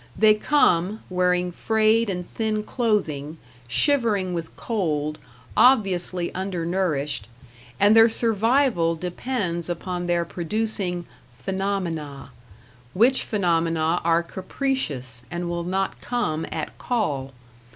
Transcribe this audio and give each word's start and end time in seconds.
They 0.17 0.33
come, 0.33 1.01
wearing 1.11 1.51
frayed 1.51 2.09
and 2.09 2.27
thin 2.27 2.63
clothing, 2.63 3.37
shivering 3.67 4.33
with 4.33 4.55
cold, 4.55 5.19
obviously 5.55 6.33
undernourished; 6.33 7.27
and 7.79 7.95
their 7.95 8.09
survival 8.09 8.95
depends 8.95 9.69
upon 9.69 10.07
their 10.07 10.25
producing 10.25 11.05
"phenomena" 11.37 12.31
which 12.95 13.21
phenomena 13.21 14.01
are 14.03 14.23
capricious, 14.23 15.21
and 15.29 15.47
will 15.47 15.63
not 15.65 16.01
come 16.01 16.47
at 16.51 16.75
call. 16.79 17.31